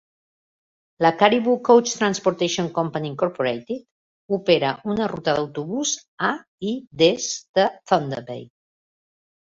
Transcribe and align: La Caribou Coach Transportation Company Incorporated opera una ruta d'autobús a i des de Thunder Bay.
La 1.05 1.09
Caribou 1.23 1.57
Coach 1.67 1.91
Transportation 1.99 2.69
Company 2.77 3.05
Incorporated 3.11 4.33
opera 4.39 4.71
una 4.95 5.11
ruta 5.15 5.37
d'autobús 5.41 5.93
a 6.31 6.35
i 6.73 6.77
des 7.05 7.29
de 7.61 7.71
Thunder 7.93 8.27
Bay. 8.33 8.45